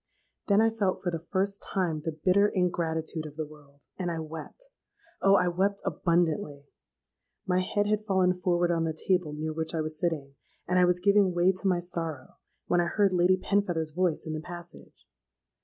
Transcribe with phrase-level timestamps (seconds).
[0.47, 4.17] Then I felt for the first time the bitter ingratitude of the world, and I
[4.17, 4.69] wept.
[5.21, 5.35] Oh!
[5.35, 6.65] I wept abundantly.
[7.45, 10.33] My head had fallen forward on the table near which I was sitting;
[10.67, 14.33] and I was giving way to my sorrow, when I heard Lady Penfeather's voice in
[14.33, 15.05] the passage.